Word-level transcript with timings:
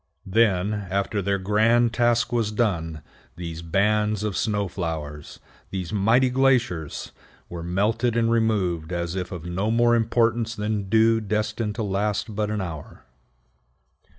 Then, 0.25 0.73
after 0.73 1.21
their 1.21 1.37
grand 1.37 1.93
task 1.93 2.33
was 2.33 2.51
done, 2.51 3.03
these 3.35 3.61
bands 3.61 4.23
of 4.23 4.35
snow 4.35 4.67
flowers, 4.67 5.39
these 5.69 5.93
mighty 5.93 6.31
glaciers, 6.31 7.11
were 7.49 7.61
melted 7.61 8.17
and 8.17 8.31
removed 8.31 8.91
as 8.91 9.13
if 9.15 9.31
of 9.31 9.45
no 9.45 9.69
more 9.69 9.95
importance 9.95 10.55
than 10.55 10.89
dew 10.89 11.21
destined 11.21 11.75
to 11.75 11.83
last 11.83 12.35
but 12.35 12.49
an 12.49 12.61
hour. 12.61 13.03